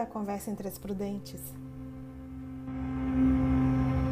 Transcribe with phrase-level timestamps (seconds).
[0.00, 1.40] à Conversa entre as Prudentes.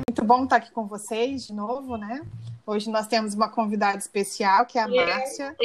[0.08, 2.22] Muito bom estar aqui com vocês de novo, né?
[2.66, 5.56] Hoje nós temos uma convidada especial, que é a Márcia.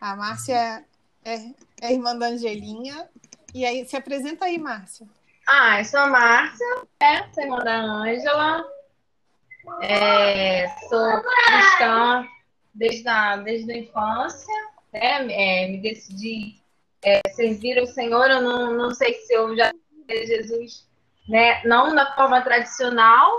[0.00, 0.84] A Márcia
[1.24, 1.36] é,
[1.80, 3.08] é irmã da Angelinha.
[3.54, 5.06] E aí, se apresenta aí, Márcia.
[5.46, 6.66] Ah, eu sou a Márcia,
[7.00, 8.64] é, sou irmã da Ângela.
[9.82, 12.26] É, sou cristã
[12.74, 14.54] desde a, desde a infância,
[14.92, 15.26] né?
[15.30, 16.61] É, me decidi é,
[17.34, 18.30] servir ao Senhor.
[18.30, 19.72] Eu não, não sei se eu já
[20.08, 20.86] Jesus,
[21.28, 21.62] né?
[21.64, 23.30] Não da forma tradicional,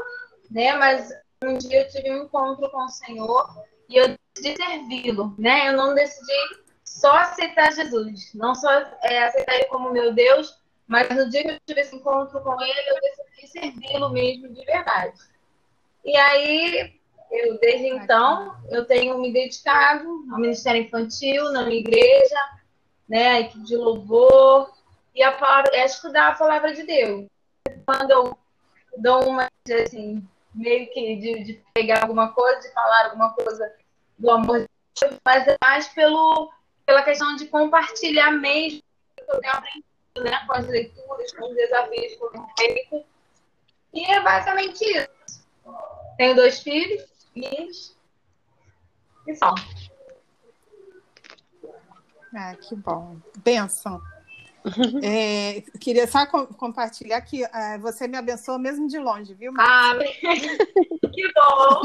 [0.49, 0.73] né?
[0.73, 1.09] Mas
[1.43, 5.69] um dia eu tive um encontro com o Senhor e eu decidi servi-lo, né?
[5.69, 8.71] Eu não decidi só aceitar Jesus, não só
[9.01, 10.57] é, aceitar Ele como meu Deus,
[10.87, 14.63] mas no dia que eu tive esse encontro com Ele, eu decidi servi-lo mesmo de
[14.63, 15.17] verdade.
[16.05, 16.99] E aí,
[17.31, 22.37] eu desde então, eu tenho me dedicado ao Ministério Infantil, na minha igreja,
[23.13, 24.73] né, a equipe de louvor,
[25.13, 27.27] e a palavra, é estudar a palavra de Deus.
[27.85, 28.37] Quando eu
[28.97, 29.47] dou uma,
[29.85, 33.71] assim, meio que de, de pegar alguma coisa, de falar alguma coisa
[34.17, 36.51] do amor de Deus, mas é mais pelo,
[36.87, 39.85] pela questão de compartilhar mesmo o que eu tenho aprendido,
[40.23, 43.05] né, com as leituras, com os desafios que eu tenho feito.
[43.93, 45.45] E é basicamente isso.
[46.17, 47.95] Tenho dois filhos, filhos,
[49.27, 49.53] e só.
[52.35, 53.17] Ah, que bom.
[53.43, 54.01] Benção.
[55.03, 59.51] É, queria só co compartilhar que uh, você me abençoa mesmo de longe, viu?
[59.59, 59.91] Ah,
[61.13, 61.81] que bom!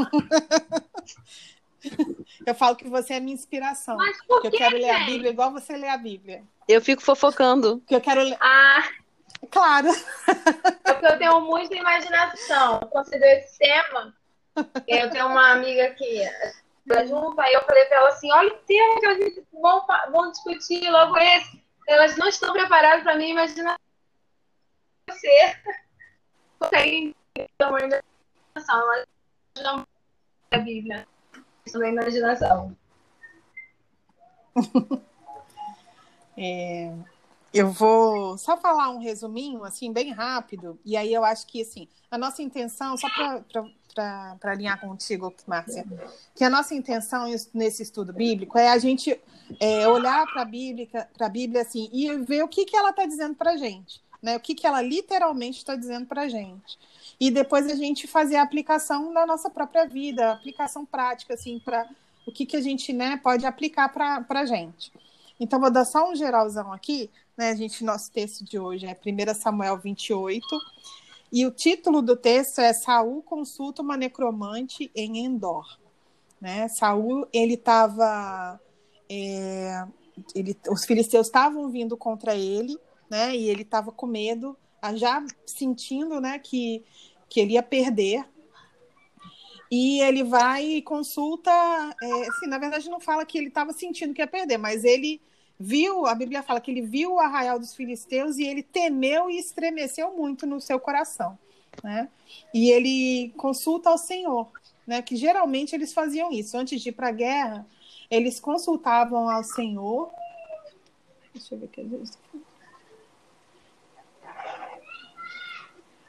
[2.47, 3.97] Eu falo que você é minha inspiração.
[3.97, 6.43] Mas por que, eu quero ler a Bíblia igual você lê a Bíblia.
[6.67, 7.81] Eu fico fofocando.
[7.85, 8.37] Que eu quero ler.
[8.39, 8.83] Ah,
[9.51, 9.87] Claro.
[10.85, 12.79] é porque eu tenho muita imaginação.
[12.91, 14.13] Considero esse tema.
[14.87, 16.21] Eu tenho uma amiga que
[16.89, 19.85] tá junto, aí eu falei pra ela assim: olha o tema que a gente vão,
[20.11, 21.63] vão discutir logo esse.
[21.87, 23.77] Elas não estão preparadas para minha imaginação.
[25.09, 25.55] Você
[26.69, 27.15] tem
[27.57, 28.01] tamanho de
[28.55, 29.05] imaginação, mas
[29.63, 29.87] não
[30.51, 31.07] a Bíblia.
[31.65, 32.75] Isso é imaginação.
[36.41, 36.95] É,
[37.53, 41.85] eu vou só falar um resuminho, assim, bem rápido, e aí eu acho que, assim,
[42.09, 43.65] a nossa intenção, só para
[44.43, 45.85] alinhar contigo, Márcia,
[46.35, 49.19] que a nossa intenção nesse estudo bíblico é a gente
[49.59, 53.05] é, olhar para a Bíblia, pra Bíblia, assim, e ver o que, que ela está
[53.05, 54.35] dizendo para a gente, né?
[54.35, 56.77] O que, que ela literalmente está dizendo para a gente.
[57.19, 61.59] E depois a gente fazer a aplicação na nossa própria vida, a aplicação prática, assim,
[61.59, 61.87] para
[62.25, 64.91] o que, que a gente né, pode aplicar para a gente.
[65.39, 67.09] Então, vou dar só um geralzão aqui.
[67.37, 67.49] Né?
[67.49, 70.45] A gente, nosso texto de hoje é 1 Samuel 28.
[71.31, 75.77] E o título do texto é Saul consulta uma necromante em Endor.
[76.41, 76.67] Né?
[76.69, 78.59] Saul, ele estava.
[79.09, 79.85] É,
[80.69, 82.77] os filisteus estavam vindo contra ele,
[83.09, 83.35] né?
[83.35, 84.57] E ele estava com medo,
[84.95, 86.83] já sentindo, né, que,
[87.27, 88.25] que ele ia perder.
[89.71, 91.51] E ele vai e consulta.
[91.51, 95.21] É, assim, na verdade, não fala que ele estava sentindo que ia perder, mas ele
[95.59, 99.37] viu, a Bíblia fala que ele viu o arraial dos filisteus e ele temeu e
[99.37, 101.37] estremeceu muito no seu coração.
[101.83, 102.09] Né?
[102.53, 104.49] E ele consulta ao Senhor,
[104.87, 105.01] né?
[105.01, 106.57] que geralmente eles faziam isso.
[106.57, 107.67] Antes de ir para a guerra,
[108.09, 110.09] eles consultavam ao Senhor.
[111.33, 112.03] Deixa eu ver aqui.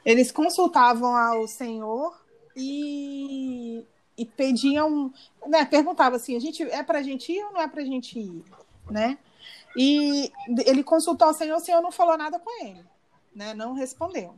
[0.03, 2.19] Eles consultavam ao Senhor
[2.55, 3.85] e,
[4.17, 5.13] e pediam,
[5.45, 7.85] né, perguntavam assim, a gente é para a gente ir ou não é para a
[7.85, 8.43] gente ir,
[8.89, 9.19] né?
[9.75, 10.31] E
[10.65, 12.83] ele consultou ao Senhor, o Senhor não falou nada com ele,
[13.33, 13.53] né?
[13.53, 14.35] Não respondeu.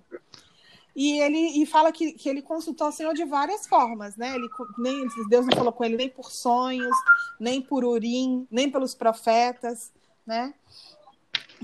[0.95, 4.35] E ele e fala que, que ele consultou ao Senhor de várias formas, né?
[4.35, 6.95] Ele nem Deus não falou com ele nem por sonhos,
[7.39, 9.91] nem por urim, nem pelos profetas,
[10.25, 10.53] né?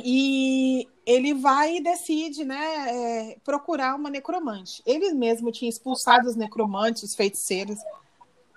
[0.04, 4.82] E ele vai e decide, né, é, procurar uma necromante.
[4.86, 7.80] Ele mesmo tinha expulsado os necromantes, os feiticeiros,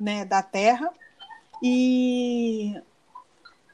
[0.01, 0.93] né, da terra.
[1.63, 2.81] E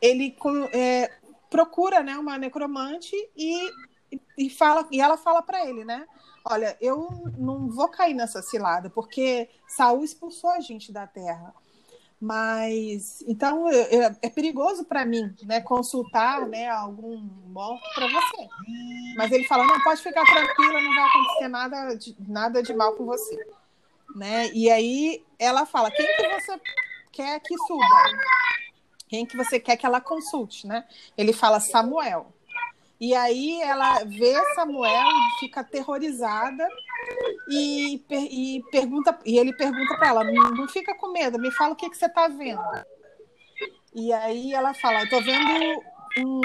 [0.00, 0.36] ele
[0.72, 1.10] é,
[1.50, 3.70] procura, né, uma necromante e,
[4.36, 6.06] e fala e ela fala para ele, né?
[6.44, 11.54] Olha, eu não vou cair nessa cilada porque Saul expulsou a gente da terra.
[12.20, 17.16] Mas então é, é perigoso para mim, né, consultar, né, algum
[17.46, 18.48] morto para você.
[19.16, 22.94] Mas ele fala, não, pode ficar tranquila, não vai acontecer nada de, nada de mal
[22.94, 23.36] com você,
[24.16, 24.48] né?
[24.52, 26.60] E aí ela fala, quem que você
[27.12, 27.86] quer que suba?
[29.08, 30.84] Quem que você quer que ela consulte, né?
[31.16, 32.32] Ele fala Samuel.
[33.00, 36.68] E aí ela vê Samuel e fica aterrorizada
[37.48, 41.76] e, e pergunta e ele pergunta para ela, não fica com medo, me fala o
[41.76, 42.60] que, que você está vendo.
[43.94, 45.82] E aí ela fala, tô vendo
[46.18, 46.40] um,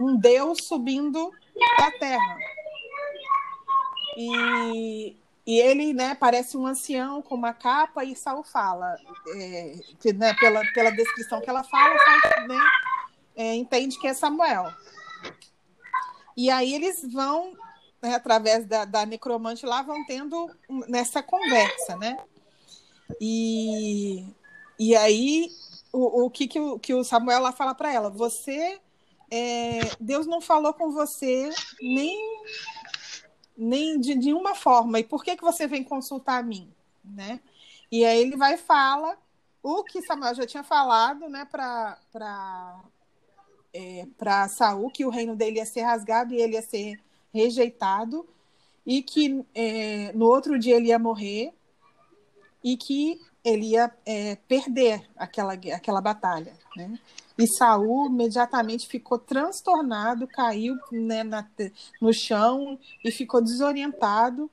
[0.00, 1.30] um Deus subindo
[1.78, 2.38] da terra.
[4.16, 5.19] e,
[5.50, 8.94] e ele, né, parece um ancião com uma capa e Saul fala,
[9.34, 9.74] é,
[10.14, 12.60] né, pela, pela descrição que ela fala, Saul, né,
[13.34, 14.72] é, entende que é Samuel.
[16.36, 17.52] E aí eles vão,
[18.00, 20.56] né, através da, da necromante lá, vão tendo
[20.86, 22.16] nessa conversa, né?
[23.20, 24.24] E,
[24.78, 25.48] e aí
[25.92, 28.08] o, o que, que, o, que o Samuel lá fala para ela?
[28.08, 28.78] Você,
[29.28, 31.50] é, Deus não falou com você
[31.82, 32.16] nem
[33.60, 34.98] nem de nenhuma forma.
[34.98, 36.72] E por que, que você vem consultar a mim?
[37.04, 37.40] Né?
[37.92, 39.18] E aí ele vai e fala
[39.62, 42.80] o que Samuel já tinha falado né, para
[43.72, 47.00] é, para Saul, que o reino dele ia ser rasgado e ele ia ser
[47.32, 48.28] rejeitado,
[48.84, 51.52] e que é, no outro dia ele ia morrer,
[52.64, 56.52] e que ele ia é, perder aquela, aquela batalha.
[56.76, 56.98] Né?
[57.40, 61.46] E Saul imediatamente ficou transtornado, caiu né, na,
[62.00, 64.50] no chão e ficou desorientado.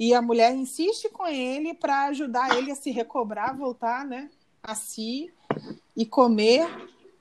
[0.00, 4.28] E a mulher insiste com ele para ajudar ele a se recobrar, voltar né,
[4.60, 5.32] a si
[5.96, 6.66] e comer.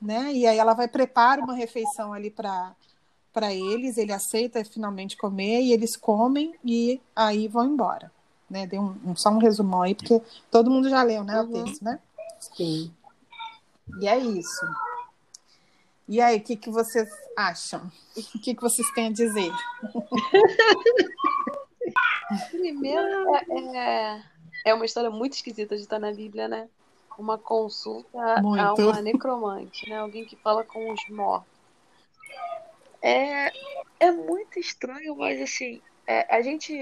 [0.01, 0.33] Né?
[0.33, 2.75] E aí ela vai preparar uma refeição ali para
[3.31, 8.11] para eles, ele aceita finalmente comer e eles comem e aí vão embora.
[8.47, 8.67] Né?
[8.67, 10.21] Dei um, um, só um resumão aí, porque
[10.51, 11.49] todo mundo já leu né, uhum.
[11.49, 11.99] o texto, né?
[12.39, 12.93] Sim.
[13.99, 14.65] E é isso.
[16.07, 17.89] E aí, o que, que vocês acham?
[18.15, 19.51] O que, que vocês têm a dizer?
[22.51, 23.43] Primeiro, é,
[23.77, 24.23] é,
[24.65, 26.67] é, uma história muito esquisita de estar na Bíblia, né?
[27.17, 28.61] Uma consulta muito.
[28.61, 29.97] a uma necromante, né?
[29.99, 31.51] Alguém que fala com os mortos.
[33.01, 33.51] É,
[33.99, 36.73] é muito estranho, mas assim, é, a gente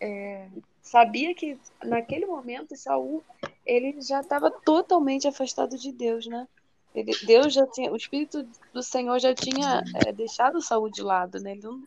[0.00, 0.48] é,
[0.82, 3.22] sabia que naquele momento Saul
[3.64, 6.48] ele já estava totalmente afastado de Deus, né?
[6.98, 11.38] Ele, Deus já tinha, o Espírito do Senhor já tinha é, deixado Saul de lado,
[11.38, 11.52] né?
[11.52, 11.82] Ele não,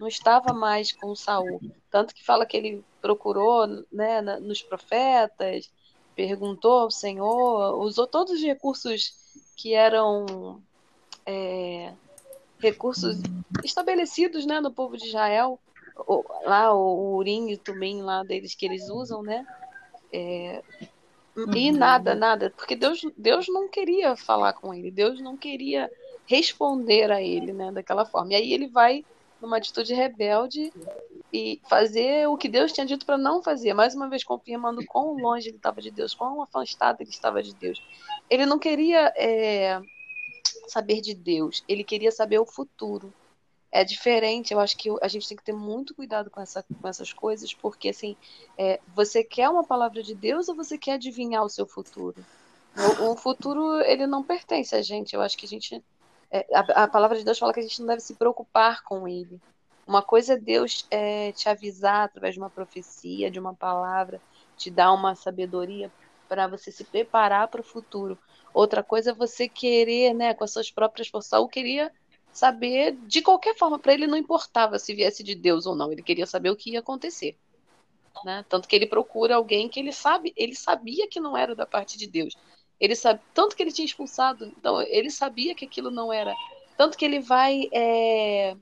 [0.00, 1.60] não estava mais com Saul.
[1.90, 5.70] Tanto que fala que ele procurou né, nos profetas,
[6.14, 9.14] perguntou ao Senhor, usou todos os recursos
[9.56, 10.60] que eram
[11.24, 11.92] é,
[12.58, 13.18] recursos
[13.62, 15.58] estabelecidos né, no povo de Israel,
[15.96, 19.46] o, lá o Urim e o Tumim lá deles que eles usam, né?
[20.12, 20.62] É,
[21.54, 21.76] e uhum.
[21.76, 25.90] nada, nada, porque Deus, Deus não queria falar com ele, Deus não queria
[26.26, 28.32] responder a ele, né, daquela forma.
[28.32, 29.04] E aí ele vai
[29.40, 30.72] numa atitude rebelde
[31.32, 35.14] e fazer o que Deus tinha dito para não fazer, mais uma vez confirmando quão
[35.16, 37.82] longe ele estava de Deus, quão afastado ele estava de Deus.
[38.28, 39.80] Ele não queria é,
[40.66, 43.12] saber de Deus, ele queria saber o futuro
[43.70, 44.52] é diferente.
[44.52, 47.52] Eu acho que a gente tem que ter muito cuidado com, essa, com essas coisas,
[47.52, 48.16] porque assim,
[48.56, 52.24] é, você quer uma palavra de Deus ou você quer adivinhar o seu futuro?
[53.00, 55.14] O, o futuro ele não pertence a gente.
[55.14, 55.82] Eu acho que a gente
[56.30, 59.08] é, a, a, palavra de Deus fala que a gente não deve se preocupar com
[59.08, 59.40] ele.
[59.86, 64.20] Uma coisa é Deus é, te avisar através de uma profecia, de uma palavra,
[64.56, 65.90] te dar uma sabedoria
[66.28, 68.18] para você se preparar para o futuro.
[68.52, 71.32] Outra coisa é você querer, né, com as suas próprias forças.
[71.32, 71.90] Eu queria
[72.38, 73.78] saber de qualquer forma.
[73.78, 76.70] Para ele não importava se viesse de Deus ou não, ele queria saber o que
[76.70, 77.36] ia acontecer.
[78.24, 78.44] Né?
[78.48, 81.98] Tanto que ele procura alguém que ele sabe, ele sabia que não era da parte
[81.98, 82.36] de Deus.
[82.80, 86.32] Ele sabe, tanto que ele tinha expulsado, então ele sabia que aquilo não era.
[86.76, 88.56] Tanto que ele vai é,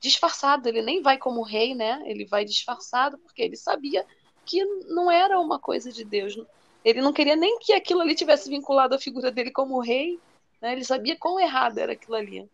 [0.00, 2.02] disfarçado, ele nem vai como rei, né?
[2.04, 4.04] Ele vai disfarçado porque ele sabia
[4.44, 6.36] que não era uma coisa de Deus.
[6.84, 10.18] Ele não queria nem que aquilo ali tivesse vinculado à figura dele como rei.
[10.60, 10.72] Né?
[10.72, 12.48] Ele sabia quão errado era aquilo ali.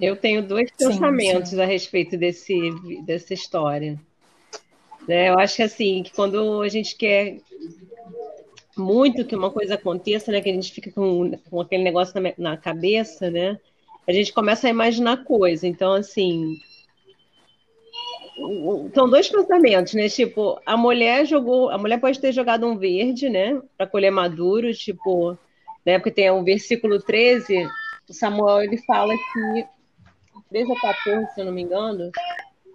[0.00, 1.60] Eu tenho dois sim, pensamentos sim.
[1.60, 2.58] a respeito desse,
[3.04, 3.98] dessa história.
[5.08, 5.30] Né?
[5.30, 7.38] Eu acho que assim, que quando a gente quer
[8.76, 12.32] muito que uma coisa aconteça, né, que a gente fica com, com aquele negócio na,
[12.36, 13.58] na cabeça, né,
[14.06, 15.66] a gente começa a imaginar coisa.
[15.66, 16.58] Então, assim,
[18.94, 20.08] são dois pensamentos, né?
[20.08, 24.72] Tipo, a mulher jogou, a mulher pode ter jogado um verde, né, para colher maduro,
[24.74, 25.38] tipo,
[25.84, 27.66] né, porque tem um versículo 13,
[28.08, 29.66] o Samuel ele fala que
[30.50, 32.10] 13 ou 14, se eu não me engano,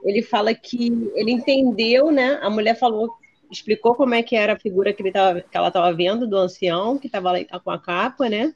[0.04, 2.40] ele fala que ele entendeu, né?
[2.42, 3.14] A mulher falou,
[3.52, 6.38] explicou como é que era a figura que, ele tava, que ela estava vendo do
[6.38, 8.54] ancião, que estava com a capa, né?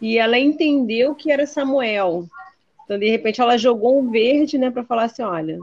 [0.00, 2.26] E ela entendeu que era Samuel.
[2.84, 5.58] Então, de repente, ela jogou um verde, né, para falar assim, olha,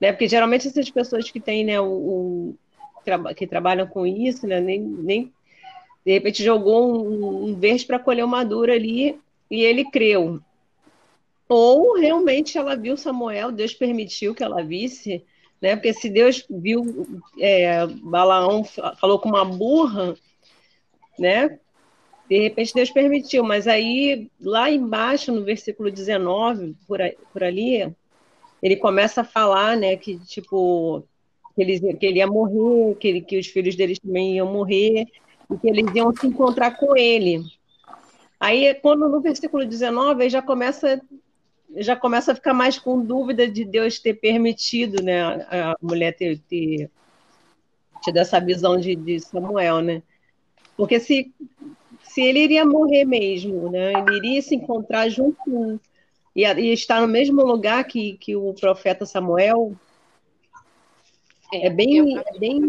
[0.00, 0.12] né?
[0.12, 4.80] Porque geralmente essas pessoas que têm, né, o, o que trabalham com isso, né, nem,
[4.80, 5.32] nem
[6.04, 9.18] de repente jogou um, um verde para colher uma madura ali
[9.50, 10.40] e ele creu.
[11.52, 15.24] Ou realmente ela viu Samuel, Deus permitiu que ela visse,
[15.60, 15.74] né?
[15.74, 20.14] Porque se Deus viu é, Balaão falou com uma burra,
[21.18, 21.58] né?
[22.28, 27.00] De repente Deus permitiu, mas aí lá embaixo no versículo 19, por,
[27.32, 27.92] por ali,
[28.62, 31.02] ele começa a falar, né, que tipo
[31.56, 35.08] que, eles, que ele ia morrer, que, ele, que os filhos deles também iam morrer
[35.50, 37.42] e que eles iam se encontrar com ele.
[38.38, 41.02] Aí, quando no versículo 19, já começa
[41.76, 46.38] já começa a ficar mais com dúvida de Deus ter permitido, né, a mulher ter,
[46.48, 46.90] ter
[48.02, 50.02] tido essa visão de, de Samuel, né?
[50.76, 51.32] Porque se,
[52.02, 53.92] se ele iria morrer mesmo, né?
[53.92, 55.80] Ele iria se encontrar junto
[56.34, 59.72] e, e estar no mesmo lugar que, que o profeta Samuel.
[61.52, 62.60] É, é bem, é bem,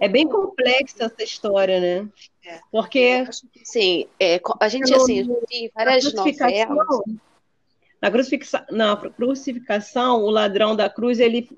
[0.00, 2.08] é bem complexa essa história, né?
[2.46, 2.60] É.
[2.70, 3.26] Porque
[3.62, 7.02] sim, é, a gente assim, tem várias novelas
[8.04, 11.48] na crucificação, na crucificação, o ladrão da cruz, ele,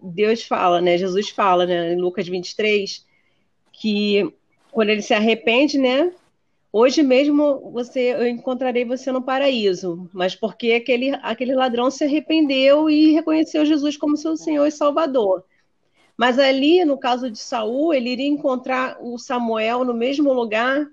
[0.00, 0.96] Deus fala, né?
[0.96, 1.94] Jesus fala, né?
[1.94, 3.04] Em Lucas 23,
[3.72, 4.32] que
[4.70, 6.12] quando ele se arrepende, né?
[6.72, 12.88] Hoje mesmo você, eu encontrarei você no paraíso, mas porque aquele, aquele ladrão se arrependeu
[12.88, 15.42] e reconheceu Jesus como seu Senhor e Salvador.
[16.16, 20.86] Mas ali, no caso de Saul, ele iria encontrar o Samuel no mesmo lugar,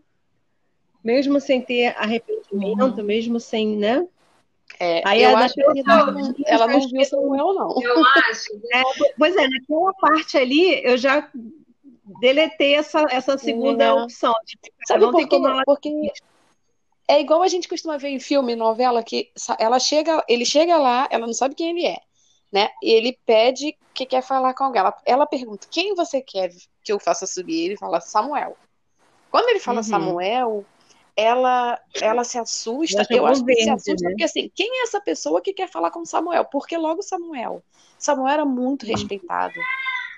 [1.03, 3.03] mesmo sem ter arrependimento, uhum.
[3.03, 4.08] mesmo sem, né?
[4.80, 7.82] É, Aí eu acho que ela não, ela não viu Samuel, não.
[7.82, 8.51] Eu acho.
[8.74, 8.82] É,
[9.18, 11.30] pois é, naquela parte ali, eu já
[12.20, 14.03] deletei essa, essa segunda não.
[14.03, 14.34] opção.
[14.46, 15.36] Tipo, Sabe por quê?
[15.36, 15.63] Ela...
[15.65, 16.12] Porque
[17.08, 21.08] é igual a gente costuma ver em filme, novela, que ela chega, ele chega lá,
[21.12, 21.98] ela não sabe quem ele é,
[22.51, 22.70] né?
[22.82, 24.80] E ele pede que quer falar com alguém.
[24.80, 26.50] Ela, ela pergunta, quem você quer
[26.84, 27.65] que eu faça subir?
[27.65, 28.58] Ele fala, Samuel.
[29.30, 29.84] Quando ele fala uhum.
[29.84, 30.65] Samuel,
[31.15, 33.05] ela ela se assusta.
[33.10, 34.10] Eu acho que se assusta né?
[34.10, 36.46] porque assim, quem é essa pessoa que quer falar com Samuel?
[36.46, 37.63] Porque logo Samuel.
[37.98, 39.53] Samuel era muito respeitado.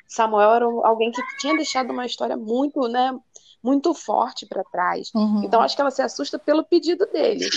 [0.07, 3.17] Samuel era alguém que tinha deixado uma história muito, né,
[3.61, 5.11] muito forte para trás.
[5.13, 5.43] Uhum.
[5.43, 7.47] Então acho que ela se assusta pelo pedido dele,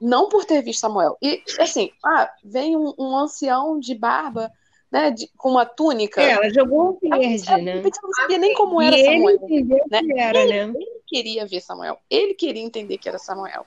[0.00, 1.16] não por ter visto Samuel.
[1.22, 4.50] E assim, ah, vem um, um ancião de barba
[4.90, 6.20] né, de, com uma túnica.
[6.20, 7.82] É, ela jogou um verde, ela, né?
[7.82, 9.38] não sabia nem como era e Samuel.
[9.48, 10.02] Ele né?
[10.02, 10.72] que era, ele, né?
[10.74, 11.98] ele queria ver Samuel.
[12.10, 13.64] Ele queria entender que era Samuel.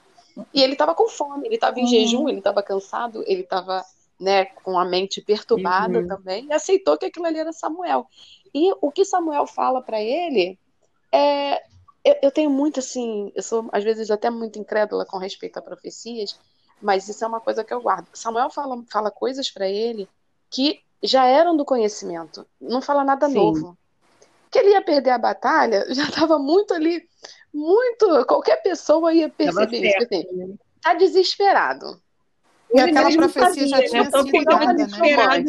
[0.53, 1.87] E ele estava com fome, ele estava em uhum.
[1.87, 3.83] jejum, ele estava cansado, ele estava
[4.19, 6.07] né, com a mente perturbada uhum.
[6.07, 8.07] também, e aceitou que aquilo ali era Samuel.
[8.53, 10.59] E o que Samuel fala para ele
[11.11, 11.61] é.
[12.05, 15.61] Eu, eu, tenho muito assim, eu sou às vezes até muito incrédula com respeito a
[15.61, 16.37] profecias,
[16.81, 18.09] mas isso é uma coisa que eu guardo.
[18.13, 20.09] Samuel fala, fala coisas para ele
[20.49, 23.35] que já eram do conhecimento, não fala nada Sim.
[23.35, 23.77] novo.
[24.49, 27.07] Que ele ia perder a batalha, já estava muito ali,
[27.53, 28.25] muito.
[28.25, 29.97] Qualquer pessoa ia perceber isso.
[29.97, 30.55] Assim, né?
[30.81, 32.01] tá desesperado.
[32.73, 34.11] E ele aquela profecia sabia, já tinha né?
[34.11, 35.43] sido dada, né?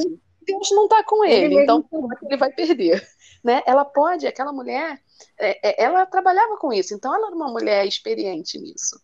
[0.46, 1.82] Deus não está com ele, ele então
[2.23, 3.06] ele vai perder.
[3.42, 3.62] Né?
[3.64, 5.00] Ela pode, aquela mulher,
[5.38, 9.00] é, é, ela trabalhava com isso, então ela era uma mulher experiente nisso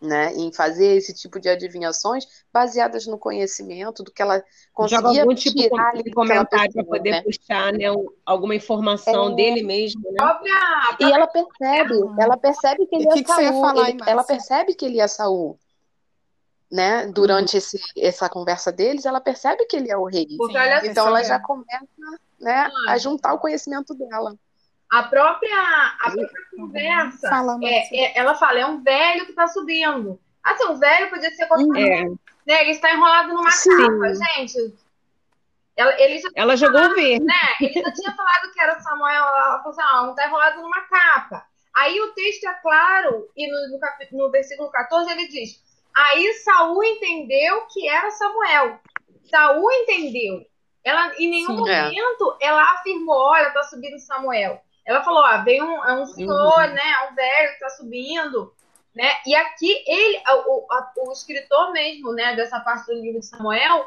[0.00, 5.34] né, em fazer esse tipo de adivinhações baseadas no conhecimento do que ela conseguia algum
[5.34, 7.22] tipo tirar de comentário para poder né?
[7.22, 7.86] puxar né,
[8.24, 9.34] alguma informação é...
[9.34, 10.40] dele mesmo, né?
[11.00, 14.84] E ela percebe, ela percebe que ele e é que Saul, ele, ela percebe que
[14.84, 15.58] ele é Saul.
[16.70, 17.06] Né?
[17.06, 17.58] Durante uhum.
[17.58, 20.28] esse, essa conversa deles, ela percebe que ele é o rei.
[20.28, 20.36] Sim,
[20.84, 21.86] então ela já começa
[22.38, 24.36] né, a juntar o conhecimento dela.
[24.90, 25.54] A própria,
[26.00, 27.28] a própria conversa,
[27.62, 30.18] é, é, ela fala, é um velho que está subindo.
[30.42, 32.04] Assim, um velho podia ser qualquer é.
[32.48, 32.62] né?
[32.62, 33.76] Ele está enrolado numa Sim.
[33.76, 34.74] capa, gente.
[35.76, 37.24] Ela, ele já ela jogou falado, verde.
[37.24, 37.34] Né?
[37.60, 40.80] Ele já tinha falado que era Samuel, ela falou assim, ah, não está enrolado numa
[40.82, 41.46] capa.
[41.76, 45.62] Aí o texto é claro, e no, no, no versículo 14 ele diz,
[45.94, 48.80] aí Saul entendeu que era Samuel.
[49.30, 50.44] Saul entendeu.
[50.82, 51.82] Ela, em nenhum Sim, é.
[51.82, 52.46] momento é.
[52.46, 54.60] ela afirmou, olha, tá subindo Samuel.
[54.88, 56.72] Ela falou, ó, vem um, é um senhor, uhum.
[56.72, 58.54] né, um velho que tá subindo,
[58.94, 59.18] né?
[59.26, 63.86] E aqui ele, o, a, o escritor mesmo, né, dessa parte do livro de Samuel,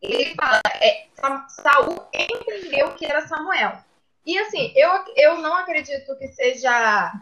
[0.00, 1.08] ele fala, é,
[1.48, 3.76] Saul entendeu que era Samuel.
[4.24, 7.12] E assim, eu, eu não acredito que seja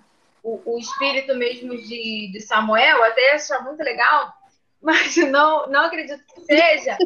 [0.43, 4.35] o, o espírito mesmo de, de Samuel, até acho muito legal,
[4.83, 6.99] mas não, não acredito que seja,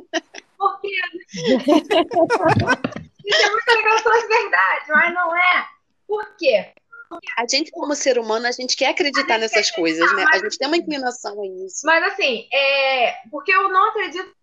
[0.58, 0.88] porque
[1.30, 1.70] isso
[3.40, 5.75] é muito legal, só é verdade, mas não é.
[6.06, 6.72] Por quê?
[7.38, 10.24] A gente, como ser humano, a gente quer acreditar nessas coisas, né?
[10.32, 11.80] A gente tem uma inclinação a isso.
[11.84, 13.14] Mas assim, é...
[13.30, 14.34] porque eu não acredito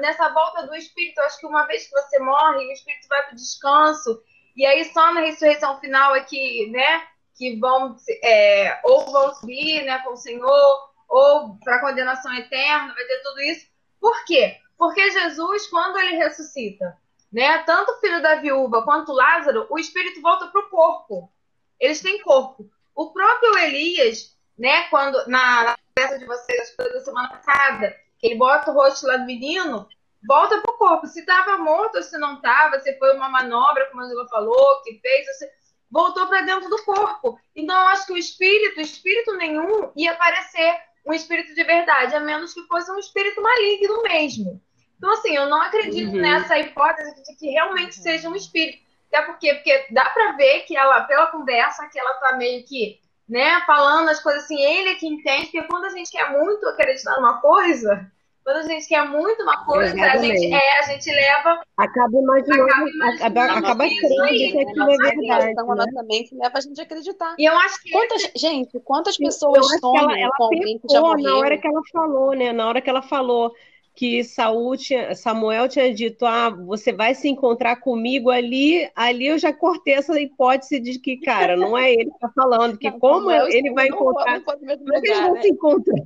[0.00, 1.18] nessa volta do espírito.
[1.18, 4.22] Eu acho que uma vez que você morre, o espírito vai para o descanso.
[4.56, 7.06] E aí só na ressurreição final é que, né?
[7.36, 8.80] Que vão é...
[8.84, 13.40] ou vão subir, né, com o Senhor, ou para a condenação eterna, vai ter tudo
[13.42, 13.66] isso.
[14.00, 14.56] Por quê?
[14.76, 16.96] Porque Jesus, quando ele ressuscita,
[17.32, 17.58] né?
[17.64, 21.32] Tanto o filho da viúva quanto Lázaro, o espírito volta para o corpo.
[21.78, 22.68] Eles têm corpo.
[22.94, 24.88] O próprio Elias, né?
[24.88, 25.76] Quando na, na
[26.18, 29.88] de vocês, da semana passada, que ele bota o rosto lá do menino,
[30.26, 31.06] volta pro corpo.
[31.06, 34.98] Se estava morto se não estava, se foi uma manobra, como a Angela falou, que
[35.00, 35.50] fez, você
[35.90, 37.38] voltou para dentro do corpo.
[37.54, 42.20] Então, eu acho que o espírito, espírito nenhum, ia parecer um espírito de verdade, a
[42.20, 44.62] menos que fosse um espírito maligno mesmo.
[44.98, 46.20] Então, assim, eu não acredito uhum.
[46.20, 48.02] nessa hipótese de que realmente uhum.
[48.02, 48.86] seja um espírito.
[49.10, 53.00] Até porque, porque dá para ver que ela, pela conversa, que ela tá meio que,
[53.28, 56.66] né, falando as coisas assim, ele é que entende, porque quando a gente quer muito
[56.68, 58.10] acreditar numa coisa,
[58.48, 61.60] quando a gente quer muito uma coisa, a gente, é, a gente leva.
[61.76, 65.50] Acaba imaginando, acaba, imaginando, acaba crendo que aquilo é verdade.
[65.52, 65.74] Então, né?
[65.74, 67.34] nossa mente leva a gente a acreditar.
[67.38, 67.90] E eu acho que.
[67.90, 71.24] Quantas, gente, quantas pessoas estão ela, ela com alguém que já morreu?
[71.24, 72.52] Na hora que ela falou, né?
[72.52, 73.52] Na hora que ela falou
[73.98, 79.36] que Saul tinha, Samuel tinha dito, ah, você vai se encontrar comigo ali, ali eu
[79.40, 83.00] já cortei essa hipótese de que, cara, não é ele que está falando, que não,
[83.00, 85.42] como ele vai encontrar, como é que eles vão né?
[85.42, 85.96] se encontrar?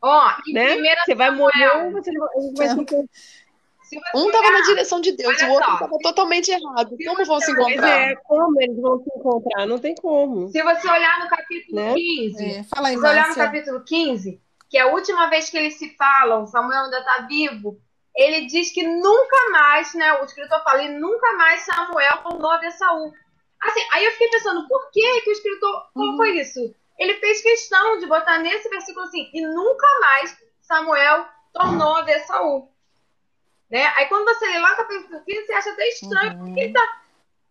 [0.00, 0.76] Ó, né?
[1.04, 2.12] Você vai morrer ou você
[2.56, 3.08] vai se encontrar.
[4.14, 6.96] Um estava na direção de Deus, o outro estava totalmente errado.
[7.04, 7.88] como vão se encontrar?
[7.88, 9.66] É, como eles vão se encontrar?
[9.66, 10.48] Não tem como.
[10.48, 11.94] Se você olhar no capítulo né?
[11.94, 15.56] 15, é, fala aí, se você olhar no capítulo 15, que a última vez que
[15.56, 17.80] eles se falam, Samuel ainda está vivo,
[18.14, 20.12] ele diz que nunca mais, né?
[20.14, 23.12] O escritor fala, e nunca mais Samuel tornou a ver Saul.
[23.60, 26.34] Assim, aí eu fiquei pensando, por que, que o escritor colocou uhum.
[26.34, 26.74] isso?
[26.98, 32.20] Ele fez questão de botar nesse versículo assim, e nunca mais Samuel tornou a ver
[32.20, 32.72] Saul.
[33.70, 33.84] Né?
[33.96, 36.44] Aí quando você lê lá no capítulo 15, você acha até estranho, uhum.
[36.44, 37.00] porque ele está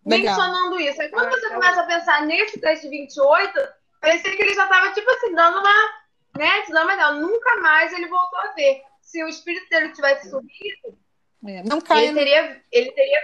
[0.05, 1.01] mencionando isso.
[1.01, 3.59] Aí quando você começa a pensar nesse texto 28,
[4.01, 6.04] parecia que ele já estava, tipo assim, dando uma
[6.37, 6.63] né?
[6.69, 8.81] Não, mas não, nunca mais ele voltou a ver.
[9.01, 10.97] Se o espírito dele tivesse subido,
[11.47, 13.21] é, não cai, ele teria, ele teria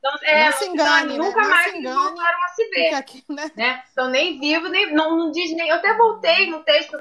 [0.00, 1.48] então, é, não se engane, então, nunca né?
[1.48, 2.94] mais eles voltaram a se ver.
[2.94, 3.50] Aqui, né?
[3.54, 3.84] né?
[3.92, 4.92] Então, nem vivo, nem.
[4.94, 5.68] Não, não diz nem.
[5.68, 6.98] Eu até voltei no texto,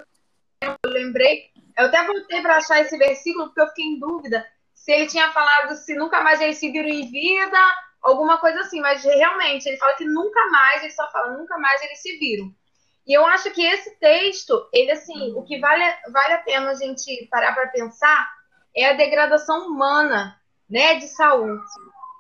[0.62, 1.50] eu lembrei.
[1.78, 5.32] Eu até voltei para achar esse versículo, porque eu fiquei em dúvida se ele tinha
[5.32, 7.58] falado se nunca mais eles se viram em vida,
[8.02, 8.82] alguma coisa assim.
[8.82, 12.54] Mas realmente, ele fala que nunca mais, ele só fala, nunca mais eles se viram.
[13.10, 16.76] E eu acho que esse texto, ele assim, o que vale, vale a pena a
[16.76, 18.32] gente parar para pensar
[18.78, 21.66] é a degradação humana, né, de saúde,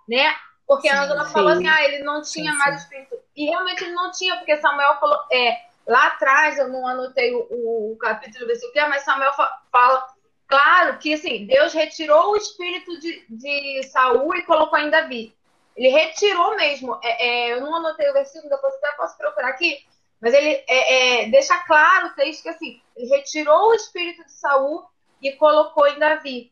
[0.07, 0.35] né?
[0.65, 2.81] Porque sim, a Angela falou assim, ah, ele não tinha sim, mais sim.
[2.81, 3.19] espírito.
[3.35, 7.47] E realmente ele não tinha, porque Samuel falou, é, lá atrás, eu não anotei o,
[7.51, 9.31] o, o capítulo é, mas Samuel
[9.71, 10.07] fala,
[10.47, 15.35] claro, que assim, Deus retirou o espírito de, de Saul e colocou em Davi.
[15.77, 16.99] Ele retirou mesmo.
[17.03, 19.87] É, é, eu não anotei o versículo, depois até posso procurar aqui,
[20.21, 24.31] mas ele é, é, deixa claro o texto que assim, ele retirou o espírito de
[24.33, 24.85] Saul
[25.21, 26.51] e colocou em Davi.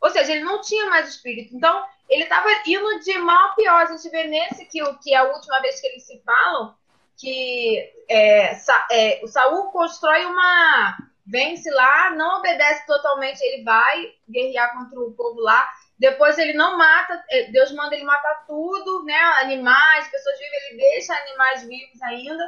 [0.00, 1.54] Ou seja, ele não tinha mais espírito.
[1.54, 3.82] Então, ele estava indo de mal a pior.
[3.82, 6.74] A gente vê nesse que, que é a última vez que eles se falam,
[7.16, 8.56] que é,
[8.90, 10.98] é, o Saul constrói uma.
[11.26, 15.66] Vence lá, não obedece totalmente, ele vai guerrear contra o povo lá.
[15.98, 19.18] Depois ele não mata, é, Deus manda ele matar tudo, né?
[19.40, 22.44] Animais, pessoas vivas, ele deixa animais vivos ainda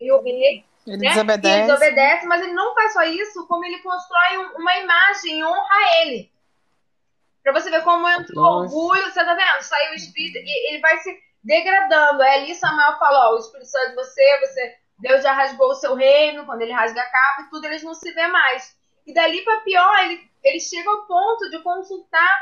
[0.00, 0.64] e o rei.
[0.86, 1.08] Ele né?
[1.08, 1.58] desobedece.
[1.58, 6.00] Ele desobedece, mas ele não faz só isso, como ele constrói uma imagem, honra a
[6.02, 6.30] ele.
[7.42, 9.62] Pra você ver como entra o orgulho, você tá vendo?
[9.62, 12.22] Saiu o espírito e ele vai se degradando.
[12.22, 15.74] Aí ali Samuel fala, ó, o espírito sai de você, você, Deus já rasgou o
[15.74, 18.76] seu reino, quando ele rasga a capa e tudo, eles não se vê mais.
[19.06, 22.36] E dali para pior, ele, ele chega ao ponto de consultar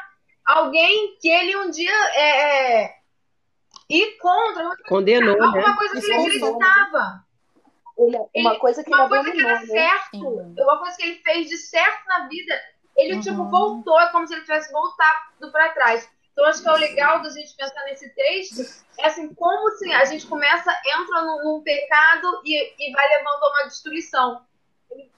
[0.45, 2.95] alguém que ele um dia é, é
[3.89, 4.71] ir contra.
[4.89, 5.77] Condenou, alguma né?
[5.77, 7.25] coisa que ele acreditava.
[7.97, 9.67] Ele, uma ele, coisa que uma ele coisa que era né?
[9.67, 12.61] certo, uma coisa que ele fez de certo na vida,
[12.97, 13.47] ele tipo, uhum.
[13.47, 16.09] tipo voltou, é como se ele tivesse voltado para trás.
[16.33, 19.91] Então acho que é o legal da gente pensar nesse texto é assim como se
[19.93, 24.45] a gente começa entra num, num pecado e, e, vai levando a uma destruição.
[24.91, 25.11] Ele,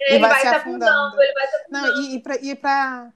[0.00, 0.84] ele vai, vai, se afundando.
[0.84, 1.92] afundando, ele vai se afundando.
[1.92, 2.02] Não,
[2.42, 3.12] e para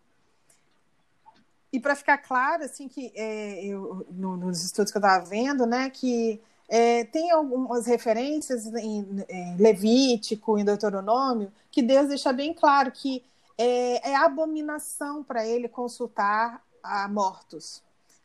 [1.71, 5.67] e para ficar claro assim que é, eu, no, nos estudos que eu estava vendo,
[5.67, 12.53] né, que é, tem algumas referências em, em, Levítico, em Deuteronômio, que Deus deixa bem
[12.53, 13.25] claro que
[13.57, 17.83] é, é abominação para ele consultar a mortos.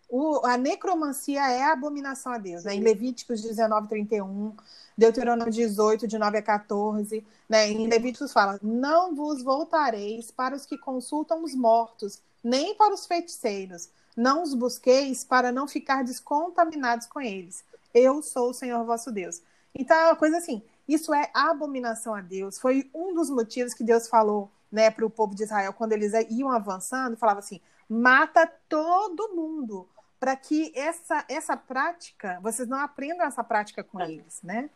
[0.09, 2.65] O, a necromancia é abominação a Deus.
[2.65, 2.75] Né?
[2.75, 4.53] Em Levíticos 19, 31,
[4.97, 7.69] Deuteronômio 18, de 9 a 14, né?
[7.69, 13.05] em Levíticos fala: Não vos voltareis para os que consultam os mortos, nem para os
[13.05, 13.89] feiticeiros.
[14.15, 19.41] Não os busqueis para não ficar descontaminados com eles eu sou o Senhor vosso Deus.
[19.75, 22.59] Então é uma coisa assim, isso é abominação a Deus.
[22.59, 26.13] Foi um dos motivos que Deus falou né, para o povo de Israel quando eles
[26.29, 29.87] iam avançando, falava assim: mata todo mundo,
[30.19, 34.11] para que essa, essa prática, vocês não aprendam essa prática com é.
[34.11, 34.69] eles, né?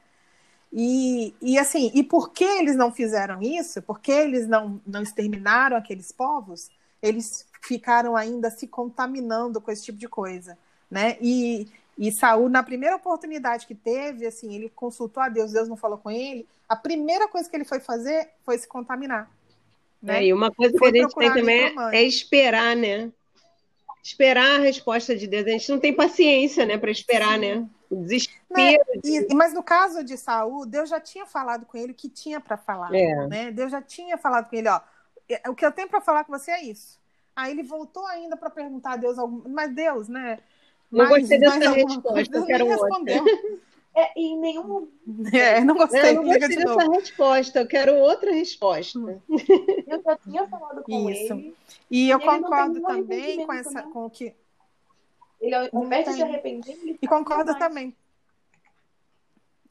[0.71, 3.81] E, e assim, e por que eles não fizeram isso?
[3.81, 6.69] Por que eles não, não exterminaram aqueles povos?
[7.01, 10.57] Eles ficaram ainda se contaminando com esse tipo de coisa,
[10.91, 11.17] né?
[11.21, 11.67] E,
[11.97, 15.97] e Saul, na primeira oportunidade que teve, assim, ele consultou a Deus, Deus não falou
[15.97, 19.31] com ele, a primeira coisa que ele foi fazer foi se contaminar.
[20.01, 20.19] Né?
[20.19, 23.11] É, e uma coisa foi que a gente tem também é esperar, né?
[24.03, 25.47] Esperar a resposta de Deus.
[25.47, 27.39] A gente não tem paciência, né, para esperar, Sim.
[27.39, 27.69] né?
[27.89, 28.37] O desespero.
[28.55, 28.77] Né?
[29.03, 32.39] E, mas no caso de Saul, Deus já tinha falado com ele o que tinha
[32.39, 33.27] para falar, é.
[33.27, 33.51] né?
[33.51, 34.79] Deus já tinha falado com ele, ó,
[35.49, 36.99] o que eu tenho para falar com você é isso.
[37.35, 40.39] Aí ele voltou ainda para perguntar a Deus, mas Deus, né?
[40.91, 43.13] Não mais, gostei dessa resposta, eu quero outra.
[43.97, 44.87] É, e nenhum.
[45.33, 46.11] É, não gostei.
[46.11, 48.99] Eu não gostei de dessa resposta, eu quero outra resposta.
[49.87, 51.33] Eu já tinha falado com Isso.
[51.33, 51.55] ele.
[51.89, 53.89] E eu concordo também com essa, né?
[53.91, 54.35] com o que.
[55.39, 57.57] Ele, ao invés de se arrepender, E concordo mais.
[57.57, 57.95] também.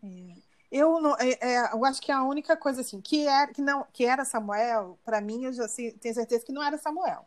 [0.02, 0.37] É.
[0.72, 3.87] Eu, não, é, é, eu acho que a única coisa assim que era, que não,
[3.92, 7.24] que era Samuel, para mim, eu já assim, tenho certeza que não era Samuel.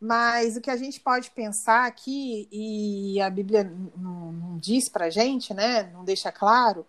[0.00, 3.64] Mas o que a gente pode pensar aqui, e a Bíblia
[3.96, 6.86] não, não diz para gente, né, não deixa claro,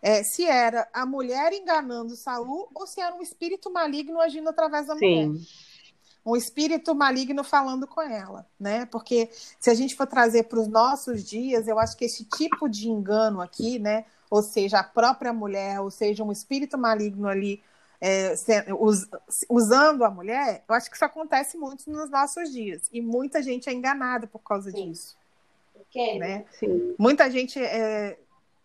[0.00, 4.86] é, se era a mulher enganando Saul ou se era um espírito maligno agindo através
[4.86, 5.26] da Sim.
[5.26, 5.40] mulher.
[6.24, 8.84] Um espírito maligno falando com ela, né?
[8.86, 12.68] Porque se a gente for trazer para os nossos dias, eu acho que esse tipo
[12.68, 14.04] de engano aqui, né?
[14.28, 17.62] Ou seja, a própria mulher, ou seja, um espírito maligno ali
[18.00, 18.34] é,
[18.78, 19.08] us,
[19.48, 22.88] usando a mulher, eu acho que isso acontece muito nos nossos dias.
[22.92, 24.90] E muita gente é enganada por causa Sim.
[24.90, 25.16] disso.
[25.74, 26.18] Okay.
[26.18, 26.44] Né?
[26.52, 26.94] Sim.
[26.98, 27.62] Muita gente.
[27.62, 28.18] É...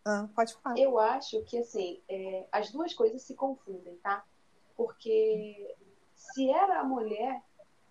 [0.03, 0.77] Ah, pode falar.
[0.77, 4.23] Eu acho que assim, é, as duas coisas se confundem, tá?
[4.75, 5.75] Porque
[6.15, 7.41] se era a mulher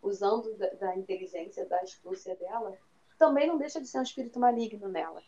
[0.03, 2.77] usando da, da inteligência, da astúcia dela,
[3.17, 5.23] também não deixa de ser um espírito maligno nela.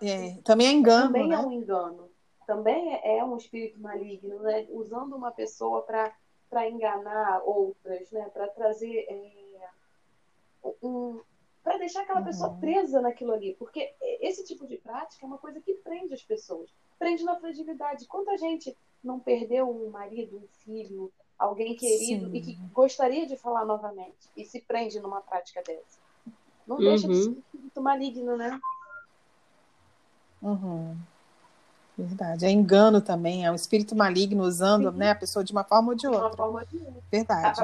[0.00, 1.06] É, também é engano.
[1.06, 1.34] Também né?
[1.34, 2.13] é um engano
[2.46, 4.66] também é, é um espírito maligno, né?
[4.70, 8.28] usando uma pessoa para enganar outras, né?
[8.32, 9.06] para trazer.
[9.08, 9.44] É,
[10.82, 11.20] um,
[11.62, 12.26] para deixar aquela uhum.
[12.26, 13.54] pessoa presa naquilo ali.
[13.54, 16.70] Porque esse tipo de prática é uma coisa que prende as pessoas.
[16.98, 18.06] Prende na fragilidade.
[18.06, 22.36] Quanta gente não perdeu um marido, um filho, alguém querido Sim.
[22.36, 25.98] e que gostaria de falar novamente e se prende numa prática dessa?
[26.66, 26.82] Não uhum.
[26.82, 28.60] deixa de ser um espírito maligno, né?
[30.42, 30.96] Uhum.
[31.96, 32.44] Verdade.
[32.44, 35.94] É engano também, é um espírito maligno usando né, a pessoa de uma forma ou
[35.94, 36.20] de outra.
[36.22, 37.02] De uma forma ou de outra.
[37.10, 37.60] Verdade.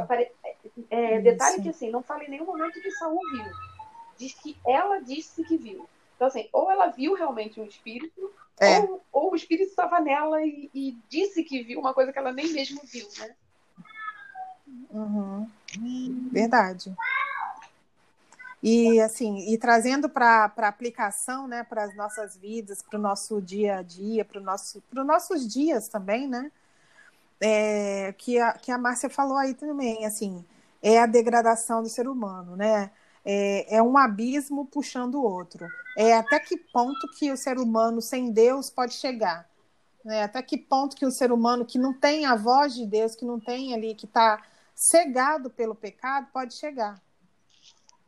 [0.88, 3.44] É, é, detalhe que assim, não fala em nenhum momento que Saul viu.
[4.16, 5.88] Diz que ela disse que viu.
[6.14, 8.80] Então, assim, ou ela viu realmente um espírito, é.
[8.80, 12.30] ou, ou, o espírito estava nela e, e, disse que viu uma coisa que ela
[12.30, 13.34] nem mesmo viu, né?
[14.90, 15.48] Uhum.
[16.30, 16.94] Verdade.
[18.62, 23.78] E assim, e trazendo para aplicação, né, para as nossas vidas, para o nosso dia
[23.78, 26.52] a dia, para nosso, os nossos dias também, né?
[27.40, 30.44] É, que, a, que a Márcia falou aí também, assim,
[30.82, 32.90] é a degradação do ser humano, né?
[33.24, 35.66] É, é um abismo puxando o outro.
[35.96, 39.48] É até que ponto que o ser humano sem Deus pode chegar.
[40.04, 40.22] Né?
[40.22, 43.24] Até que ponto que o ser humano que não tem a voz de Deus, que
[43.24, 44.42] não tem ali, que está
[44.74, 47.00] cegado pelo pecado, pode chegar.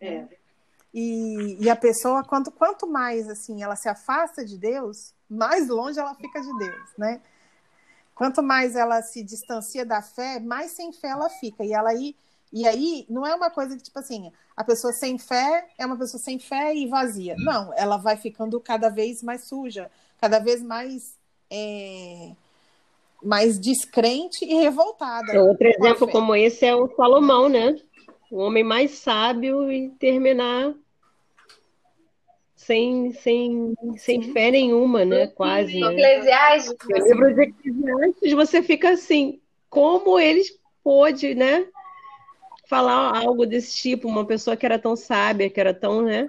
[0.00, 0.26] É.
[0.94, 5.98] E, e a pessoa, quanto, quanto mais assim ela se afasta de Deus, mais longe
[5.98, 7.20] ela fica de Deus, né?
[8.14, 11.64] Quanto mais ela se distancia da fé, mais sem fé ela fica.
[11.64, 12.14] E ela aí,
[12.52, 15.96] e aí não é uma coisa que tipo assim, a pessoa sem fé é uma
[15.96, 17.34] pessoa sem fé e vazia.
[17.38, 21.16] Não, ela vai ficando cada vez mais suja, cada vez mais
[21.50, 22.32] é,
[23.22, 25.42] mais descrente e revoltada.
[25.42, 27.76] Outro exemplo como esse é o Salomão, né?
[28.30, 30.74] O homem mais sábio e terminar
[32.66, 35.26] sem, sem, sem fé nenhuma, né?
[35.26, 35.80] Quase.
[35.80, 35.92] Né?
[35.92, 36.76] Eclesiastes.
[36.88, 41.66] No livro de Eclesiastes, você fica assim, como eles pôde, né?
[42.68, 46.28] Falar algo desse tipo, uma pessoa que era tão sábia, que era tão, né?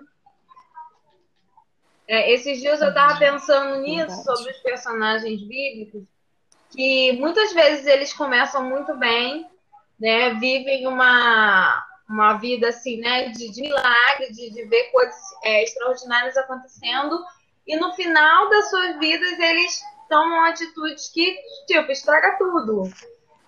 [2.07, 6.03] É, esses dias eu estava pensando nisso, sobre os personagens bíblicos,
[6.71, 9.47] que muitas vezes eles começam muito bem,
[9.99, 10.33] né?
[10.33, 16.37] Vivem uma, uma vida assim, né, de, de milagre, de, de ver coisas é, extraordinárias
[16.37, 17.23] acontecendo,
[17.65, 22.83] e no final das suas vidas eles tomam atitudes que, tipo, estraga tudo,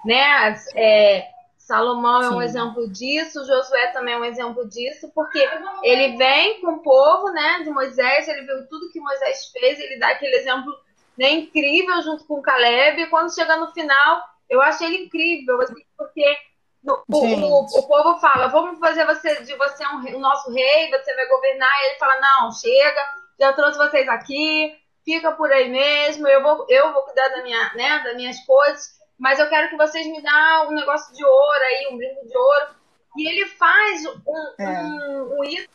[0.05, 0.55] né?
[0.73, 5.39] É, Salomão é um exemplo disso, Josué também é um exemplo disso, porque
[5.81, 9.97] ele vem com o povo, né, de Moisés, ele viu tudo que Moisés fez, ele
[9.97, 10.71] dá aquele exemplo
[11.17, 15.83] né, incrível junto com Caleb, e quando chega no final, eu acho ele incrível, assim,
[15.97, 16.37] porque
[16.85, 21.15] o, o, o, povo fala, vamos fazer você de você um, o nosso rei, você
[21.15, 23.01] vai governar, e ele fala, não, chega,
[23.39, 27.73] já trouxe vocês aqui, fica por aí mesmo, eu vou, eu vou cuidar da minha,
[27.73, 31.63] né, das minhas coisas, mas eu quero que vocês me dão um negócio de ouro
[31.63, 32.75] aí, um brinco de ouro,
[33.17, 34.81] E ele faz um, é.
[34.83, 35.69] um, um isso.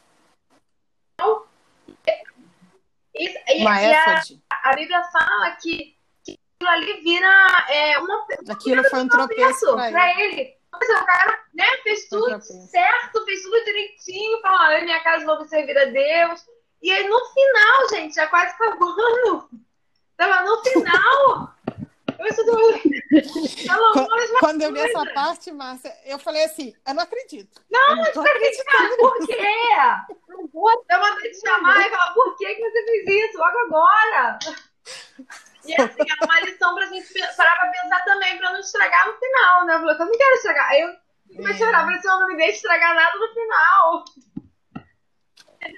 [3.14, 4.22] E, e, e a,
[4.64, 5.94] a, Bíblia fala que,
[6.24, 8.26] que aquilo ali vira é, uma.
[8.48, 10.40] Aquilo foi um tropeço para ele.
[10.40, 10.59] ele.
[10.80, 15.26] Mas o cara né, fez tudo certo, fez tudo direitinho, falou: eu e minha casa
[15.26, 16.46] vamos servir a Deus.
[16.82, 19.50] E aí no final, gente, já quase acabando.
[20.16, 21.54] Tava no final.
[23.94, 27.62] quando, quando eu li essa parte, Márcia, eu falei assim, eu não acredito.
[27.70, 28.96] Não, não tô acreditando.
[28.98, 29.36] Por quê?
[30.28, 33.38] Não vou dar uma de chamar e falar, por que, que você fez isso?
[33.38, 34.38] Logo agora.
[35.66, 39.18] E assim, é uma lição pra gente parar pra pensar também, pra não estragar no
[39.18, 39.74] final, né?
[39.74, 40.70] Eu falei, eu não quero estragar.
[40.70, 44.04] Aí eu comecei a orar, falei assim, eu não me deixe estragar nada no final.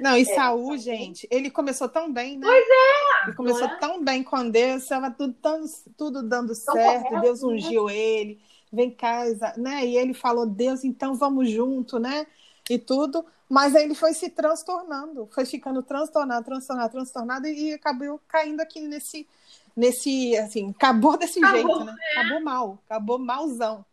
[0.01, 2.47] Não, e é, Saul, gente, ele começou tão bem, né?
[2.47, 3.27] Pois é!
[3.27, 3.77] Ele começou é?
[3.77, 5.65] tão bem com Deus, estava tudo, tão,
[5.97, 7.49] tudo dando certo, correto, Deus né?
[7.49, 7.97] ungiu né?
[7.97, 8.41] ele,
[8.73, 9.25] vem cá,
[9.57, 9.85] né?
[9.85, 12.27] E ele falou, Deus, então vamos junto, né?
[12.71, 18.21] E tudo, mas aí ele foi se transtornando, foi ficando transtornado, transtornado, transtornado, e acabou
[18.29, 19.29] caindo aqui nesse,
[19.77, 21.97] nesse, assim, acabou desse acabou, jeito, né?
[22.01, 22.19] É.
[22.19, 23.85] Acabou mal, acabou malzão.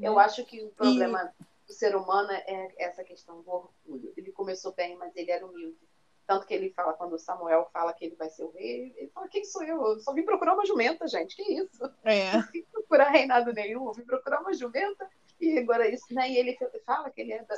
[0.00, 0.22] Eu né?
[0.22, 4.12] acho que o problema e do ser humano é essa questão do orgulho.
[4.16, 5.76] Ele começou bem, mas ele era humilde.
[6.26, 9.28] Tanto que ele fala, quando Samuel fala que ele vai ser o rei, ele fala:
[9.28, 9.80] Quem sou eu?
[9.82, 11.34] Eu só vim procurar uma jumenta, gente.
[11.34, 11.90] Que isso?
[12.04, 12.32] É.
[12.36, 15.08] Não vim procurar reinado nenhum, eu vim procurar uma jumenta.
[15.40, 16.28] E agora isso, né?
[16.30, 17.54] E ele fala que ele é da,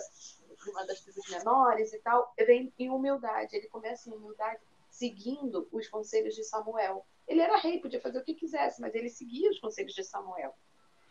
[0.68, 2.32] uma das tribos menores e tal.
[2.38, 3.56] Vem em humildade.
[3.56, 7.06] Ele começa em humildade, seguindo os conselhos de Samuel.
[7.26, 10.54] Ele era rei, podia fazer o que quisesse, mas ele seguia os conselhos de Samuel.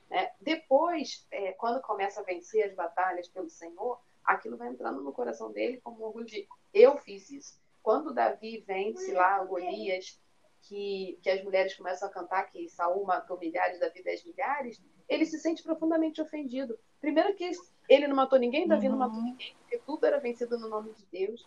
[0.09, 0.31] Né?
[0.41, 5.51] Depois, é, quando começa a vencer as batalhas pelo Senhor, aquilo vai entrando no coração
[5.51, 7.59] dele como um orgulho de eu fiz isso.
[7.81, 10.19] Quando Davi vence lá Golias,
[10.63, 15.25] que, que as mulheres começam a cantar que Saul matou milhares, Davi dez milhares, ele
[15.25, 16.77] se sente profundamente ofendido.
[17.01, 17.51] Primeiro que
[17.89, 18.91] ele não matou ninguém, Davi uhum.
[18.91, 21.45] não matou ninguém, porque tudo era vencido no nome de Deus.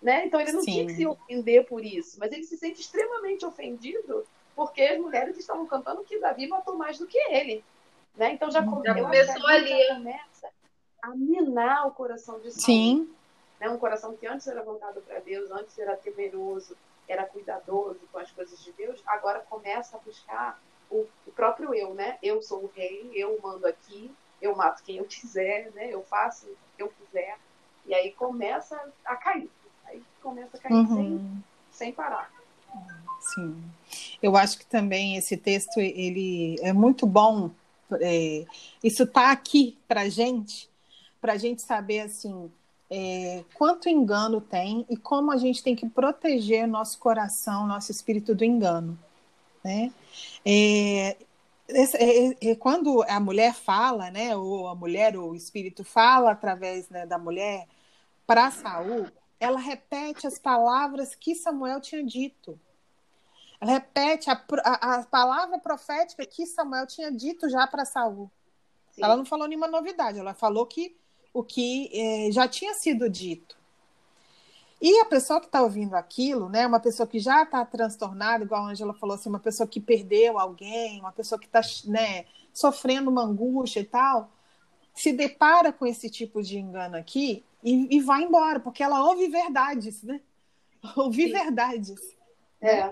[0.00, 0.26] Né?
[0.26, 0.72] Então ele não Sim.
[0.72, 5.36] tinha que se ofender por isso, mas ele se sente extremamente ofendido porque as mulheres
[5.36, 7.64] estavam cantando que Davi matou mais do que ele.
[8.16, 8.32] Né?
[8.32, 8.86] Então já, come...
[8.86, 9.88] já começou ali.
[9.88, 10.48] começa
[11.02, 12.64] a minar o coração de Saul.
[12.64, 13.14] Sim.
[13.60, 13.68] Né?
[13.68, 16.76] Um coração que antes era voltado para Deus, antes era temeroso,
[17.08, 21.94] era cuidadoso com as coisas de Deus, agora começa a buscar o, o próprio eu,
[21.94, 22.18] né?
[22.22, 25.88] Eu sou o rei, eu mando aqui, eu mato quem eu quiser, né?
[25.90, 27.38] Eu faço o que eu quiser.
[27.86, 29.50] E aí começa a cair.
[29.86, 30.96] Aí começa a cair uhum.
[30.96, 32.30] sem, sem parar.
[33.20, 33.62] Sim.
[34.22, 37.50] Eu acho que também esse texto ele é muito bom
[38.00, 38.44] é,
[38.82, 40.68] isso está aqui para gente,
[41.20, 42.50] para a gente saber assim
[42.90, 48.34] é, quanto engano tem e como a gente tem que proteger nosso coração, nosso espírito
[48.34, 48.98] do engano,
[49.64, 49.92] né?
[50.44, 51.16] É,
[51.68, 56.88] é, é, quando a mulher fala, né, ou a mulher ou o espírito fala através
[56.90, 57.66] né, da mulher
[58.26, 59.06] para Saul,
[59.40, 62.58] ela repete as palavras que Samuel tinha dito
[63.64, 68.30] repete a, a, a, palavra profética que Samuel tinha dito já para Saul.
[68.92, 69.02] Sim.
[69.02, 70.96] Ela não falou nenhuma novidade, ela falou que
[71.32, 73.56] o que eh, já tinha sido dito.
[74.84, 78.66] E a pessoa que está ouvindo aquilo, né, uma pessoa que já está transtornada, igual
[78.66, 83.08] a Angela falou assim, uma pessoa que perdeu alguém, uma pessoa que está né, sofrendo
[83.08, 84.30] uma angústia e tal,
[84.94, 89.26] se depara com esse tipo de engano aqui e, e vai embora, porque ela ouve
[89.26, 90.20] verdades, né?
[90.96, 91.98] Ouvir verdades.
[92.60, 92.90] É.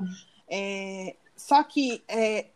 [0.48, 2.46] É, só que é,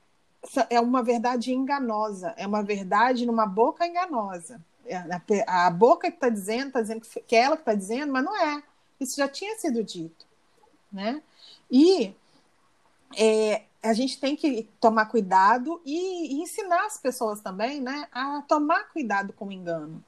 [0.71, 4.65] é uma verdade enganosa, é uma verdade numa boca enganosa.
[4.87, 4.97] É,
[5.47, 8.25] a, a boca que está dizendo, está dizendo que é ela que está dizendo, mas
[8.25, 8.63] não é.
[9.01, 10.27] Isso já tinha sido dito.
[10.93, 11.23] Né?
[11.71, 12.15] E
[13.17, 18.43] é, a gente tem que tomar cuidado e, e, ensinar as pessoas também né, a
[18.43, 20.03] tomar cuidado com o engano.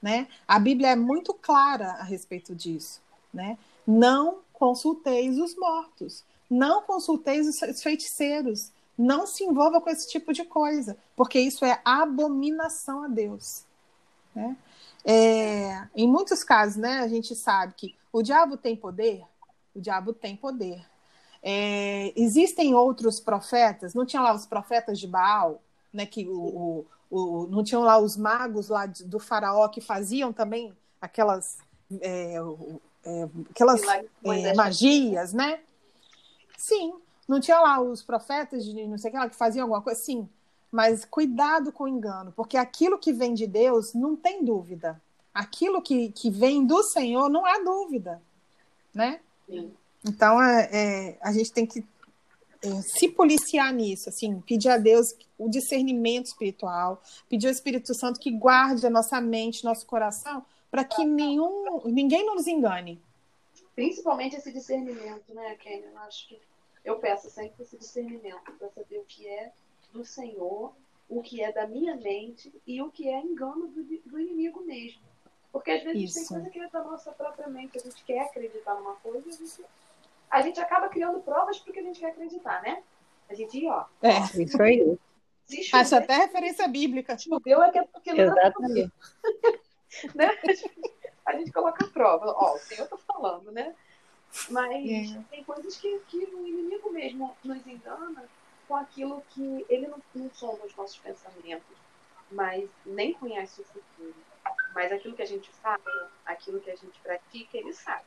[0.00, 0.26] Né?
[0.46, 3.00] A Bíblia é muito clara a respeito disso.
[3.32, 3.56] Né?
[3.86, 6.24] Não consulteis os mortos.
[6.50, 8.70] Não consulteis os feiticeiros.
[8.98, 13.64] Não se envolva com esse tipo de coisa, porque isso é abominação a Deus.
[14.34, 14.56] Né?
[15.04, 19.24] É, em muitos casos, né, a gente sabe que o diabo tem poder,
[19.74, 20.84] o diabo tem poder.
[21.42, 25.60] É, existem outros profetas, não tinha lá os profetas de Baal,
[25.92, 30.32] né, que o, o, o não tinham lá os magos lá do faraó que faziam
[30.32, 31.58] também aquelas,
[32.00, 32.36] é,
[33.04, 33.82] é aquelas
[34.24, 35.60] é, magias, né?
[36.56, 36.94] Sim.
[37.26, 40.00] Não tinha lá os profetas de não sei o que lá que faziam alguma coisa?
[40.00, 40.28] Sim.
[40.70, 45.00] Mas cuidado com o engano, porque aquilo que vem de Deus não tem dúvida.
[45.32, 48.20] Aquilo que, que vem do Senhor não há dúvida.
[48.94, 49.20] Né?
[49.46, 49.72] Sim.
[50.04, 51.84] Então, é, é, a gente tem que
[52.62, 58.20] é, se policiar nisso, assim, pedir a Deus o discernimento espiritual, pedir ao Espírito Santo
[58.20, 63.00] que guarde a nossa mente, nosso coração, para que nenhum, ninguém nos engane.
[63.74, 65.86] Principalmente esse discernimento, né, Kenny?
[65.86, 66.40] Eu acho que
[66.84, 69.52] eu peço sempre esse discernimento para saber o que é
[69.92, 70.72] do Senhor,
[71.08, 75.02] o que é da minha mente e o que é engano do, do inimigo mesmo.
[75.52, 76.18] Porque às vezes Isso.
[76.18, 79.30] tem coisa que é da nossa própria mente, a gente quer acreditar numa coisa e
[79.30, 79.64] a gente,
[80.30, 82.82] a gente acaba criando provas porque a gente quer acreditar, né?
[83.28, 83.84] A gente, ó.
[84.02, 84.98] É, isso aí.
[85.72, 87.18] Acho até referência bíblica.
[87.18, 88.92] Choveu é que é porque não Exatamente.
[90.14, 90.30] né?
[91.26, 92.34] A gente coloca a prova.
[92.36, 93.74] Ó, o Senhor tá falando, né?
[94.48, 95.22] Mas é.
[95.30, 98.24] tem coisas que, que o inimigo mesmo nos engana
[98.66, 101.76] com aquilo que ele não, não soma os nossos pensamentos,
[102.30, 104.14] mas nem conhece o futuro.
[104.74, 108.04] Mas aquilo que a gente fala, aquilo que a gente pratica, ele sabe.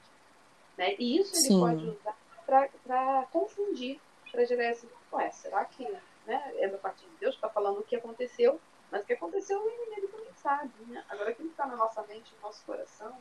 [0.78, 0.95] Né?
[0.99, 1.60] E isso ele Sim.
[1.60, 3.99] pode usar para confundir,
[4.32, 5.84] para gerar esse, ué, será que
[6.25, 8.60] né, é da parte de Deus que está falando o que aconteceu?
[8.91, 10.71] Mas o que aconteceu o inimigo também sabe.
[10.88, 11.04] Né?
[11.10, 13.15] Agora, aquilo que está na nossa mente, no nosso coração,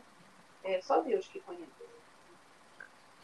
[0.63, 1.85] é só Deus que conhece.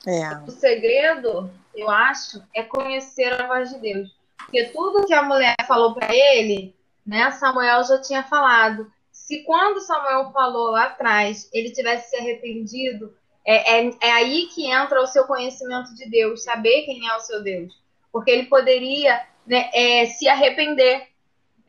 [0.06, 0.34] É.
[0.46, 4.16] O segredo, eu acho, é conhecer a voz de Deus.
[4.38, 6.74] Porque tudo que a mulher falou para ele,
[7.06, 8.90] né, Samuel já tinha falado.
[9.30, 13.16] Se quando Samuel falou lá atrás, ele tivesse se arrependido,
[13.46, 17.20] é, é, é aí que entra o seu conhecimento de Deus, saber quem é o
[17.20, 17.72] seu Deus.
[18.10, 21.06] Porque ele poderia né, é, se arrepender,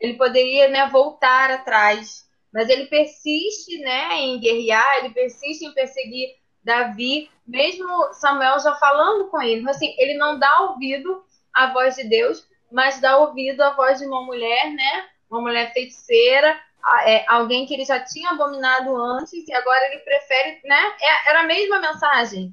[0.00, 6.30] ele poderia né, voltar atrás, mas ele persiste né, em guerrear, ele persiste em perseguir
[6.64, 9.70] Davi, mesmo Samuel já falando com ele.
[9.70, 14.06] Assim, ele não dá ouvido à voz de Deus, mas dá ouvido à voz de
[14.06, 15.06] uma mulher, né?
[15.30, 16.60] Uma mulher feiticeira,
[17.04, 20.92] é, alguém que ele já tinha abominado antes e agora ele prefere, né?
[21.00, 22.52] É, era a mesma mensagem,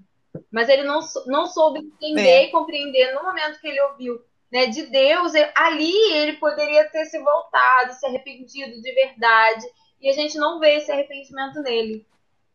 [0.51, 2.43] mas ele não, não soube entender é.
[2.45, 5.33] e compreender no momento que ele ouviu né, de Deus.
[5.55, 9.65] Ali ele poderia ter se voltado, se arrependido de verdade
[10.01, 12.05] e a gente não vê esse arrependimento nele.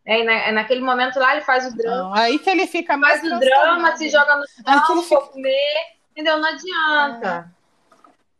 [0.06, 1.96] É, na, naquele momento lá ele faz o drama.
[1.96, 3.20] Não, aí que ele fica mais.
[3.20, 5.20] Faz o drama, se joga no chão, fica...
[5.22, 6.38] comer, entendeu?
[6.38, 7.53] Não adianta.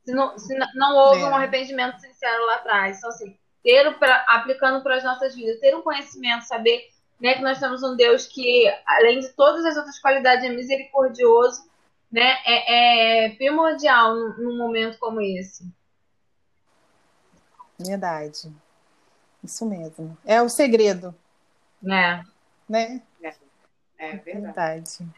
[0.05, 1.27] Se, não, se não houve é.
[1.27, 2.99] um arrependimento sincero lá atrás.
[2.99, 7.35] Então, assim, ter o, pra, aplicando para as nossas vidas, ter um conhecimento, saber né,
[7.35, 11.67] que nós temos um Deus que, além de todas as outras qualidades, é misericordioso,
[12.12, 15.67] né, é, é primordial num, num momento como esse.
[17.79, 18.53] Verdade.
[19.43, 20.17] Isso mesmo.
[20.25, 21.14] É o segredo.
[21.85, 22.23] É.
[22.69, 23.03] Né?
[23.23, 23.35] É,
[23.99, 24.25] é verdade.
[24.25, 25.09] verdade.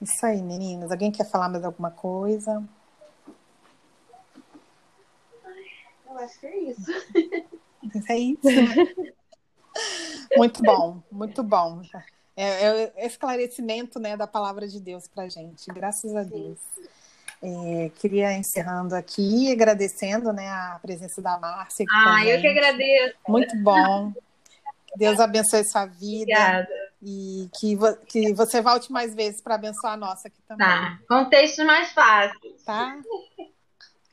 [0.00, 0.90] Isso aí, meninas.
[0.90, 2.62] Alguém quer falar mais alguma coisa?
[6.12, 6.92] Eu acho que é isso.
[8.08, 8.42] É isso.
[10.36, 11.82] muito bom, muito bom.
[12.36, 16.58] É, é esclarecimento né, da palavra de Deus para gente, graças a Deus.
[17.42, 21.84] É, queria encerrando aqui, agradecendo né, a presença da Márcia.
[21.90, 23.16] Ah, eu que agradeço.
[23.26, 24.12] Muito bom.
[24.96, 26.32] Deus abençoe sua vida.
[26.32, 26.68] Obrigada.
[27.02, 30.64] E que, vo que você volte mais vezes para abençoar a nossa aqui também.
[30.64, 32.62] Tá, com textos mais fáceis.
[32.64, 32.96] Tá?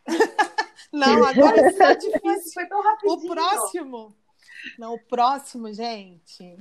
[0.92, 2.54] Não, agora isso é difícil.
[2.54, 3.32] Foi tão rapidinho.
[3.32, 4.16] O próximo.
[4.78, 6.58] Não, o próximo, gente.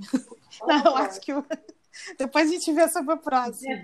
[0.67, 1.33] Não, acho que.
[2.19, 3.75] Depois a gente vê sobre o próximo.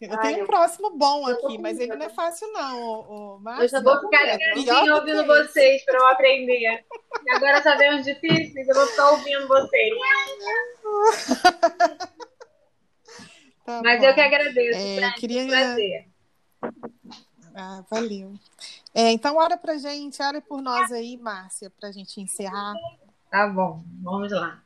[0.00, 3.50] Eu Ai, tenho um próximo bom aqui, mas ele não é fácil, não, o, o
[3.60, 6.58] Eu já vou ficar ligadinho ouvindo vocês para eu aprender.
[6.58, 9.94] E agora sabemos difíceis, eu vou ficar ouvindo vocês.
[13.62, 14.06] Tá mas bom.
[14.06, 14.80] eu que agradeço.
[14.80, 15.46] É, eu queria...
[15.46, 16.08] prazer.
[17.54, 18.32] Ah, valeu.
[18.94, 22.74] É, então, ora pra gente, ora por nós aí, Márcia, pra gente encerrar.
[23.30, 24.60] Tá bom, vamos lá.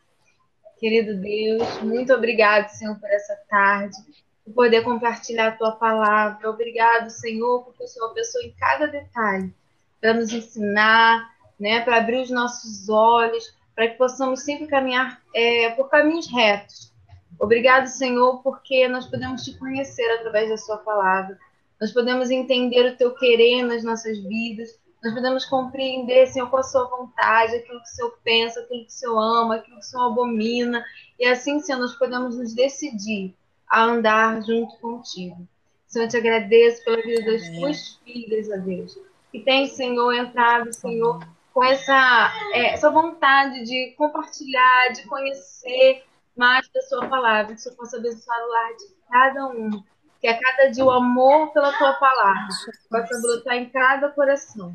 [0.78, 3.96] Querido Deus, muito obrigado, Senhor, por essa tarde
[4.44, 6.50] por poder compartilhar a tua palavra.
[6.50, 9.54] Obrigado, Senhor, porque o Senhor pensou em cada detalhe
[10.00, 15.70] para nos ensinar, né, para abrir os nossos olhos, para que possamos sempre caminhar é,
[15.70, 16.92] por caminhos retos.
[17.40, 21.38] Obrigado, Senhor, porque nós podemos te conhecer através da Sua palavra.
[21.80, 24.78] Nós podemos entender o Teu querer nas nossas vidas.
[25.02, 28.90] Nós podemos compreender, Senhor, com a Sua vontade, aquilo que o Senhor pensa, aquilo que
[28.90, 30.84] o Senhor ama, aquilo que o Senhor abomina.
[31.18, 33.34] E assim, Senhor, nós podemos nos decidir
[33.68, 35.46] a andar junto contigo.
[35.86, 38.98] Senhor, eu te agradeço pela vida das tuas filhas, ó Deus,
[39.30, 41.20] que tem, Senhor, entrado, Senhor,
[41.52, 46.04] com essa, é, essa vontade de compartilhar, de conhecer
[46.36, 49.84] mais da sua palavra, que o Senhor possa abençoar o lar de cada um,
[50.24, 52.48] que a cada dia o amor pela tua palavra
[52.88, 54.74] possa brotar em cada coração.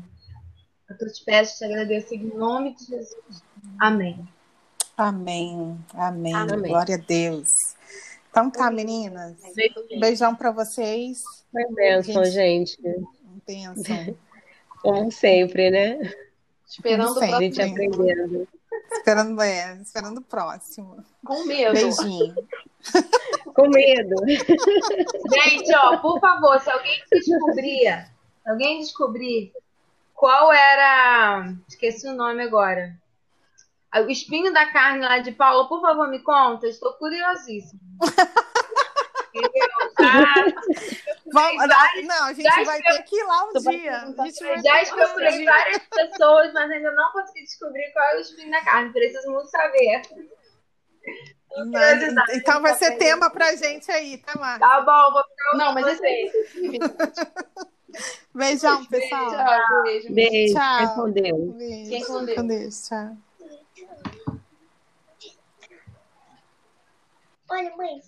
[0.88, 3.42] Eu te peço, te agradeço em nome de Jesus.
[3.80, 4.28] Amém.
[4.96, 5.76] Amém.
[5.92, 6.34] Amém.
[6.34, 6.70] Amém.
[6.70, 7.48] Glória a Deus.
[8.30, 9.36] Então tá, meninas.
[9.98, 11.18] Beijão para vocês.
[11.50, 12.78] Foi bênção, gente.
[13.44, 14.16] Bênção.
[14.80, 15.98] Como sempre, né?
[16.64, 18.46] Esperando o a gente aprendendo.
[18.92, 21.04] Esperando, é, esperando o próximo.
[21.24, 21.72] Com medo.
[21.72, 22.36] Beijinho.
[23.54, 24.14] Com medo.
[24.26, 28.06] Gente, ó, por favor, se alguém descobrir,
[28.46, 29.52] alguém descobrir
[30.14, 31.52] qual era.
[31.68, 32.94] Esqueci o nome agora.
[33.92, 36.68] O espinho da carne lá de Paula, por favor, me conta.
[36.68, 37.80] Estou curiosíssima.
[41.32, 41.66] Vamos,
[42.04, 44.14] não, a gente vai ter que ir lá um dia.
[44.62, 48.92] já especulei várias pessoas, mas ainda não consegui descobrir qual é o espinho da carne.
[48.92, 50.02] Preciso muito saber.
[51.66, 54.68] Mas, então vai ser tema pra gente aí, tá, Marcos?
[54.68, 56.30] Tá bom, vou ficar Não, mas esse
[58.32, 59.82] Beijão, pessoal.
[59.82, 60.14] Beijo.
[60.14, 60.54] Beijo.
[60.54, 60.78] Tchau.
[60.78, 61.54] Quem com Deus.
[61.56, 61.90] Beijo.
[61.90, 62.38] Quem com Deus.
[62.38, 62.88] Com Deus.
[62.88, 63.16] Tchau.
[67.50, 68.00] Olha, mãe.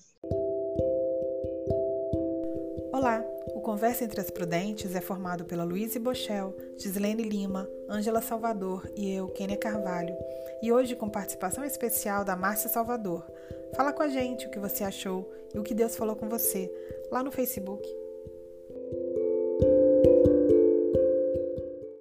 [2.92, 3.24] Olá,
[3.62, 9.28] Conversa entre as Prudentes é formado pela Luíse Bochel, Gislene Lima, Ângela Salvador e eu,
[9.28, 10.14] Kênia Carvalho.
[10.60, 13.24] E hoje com participação especial da Márcia Salvador.
[13.76, 16.70] Fala com a gente o que você achou e o que Deus falou com você
[17.10, 18.01] lá no Facebook.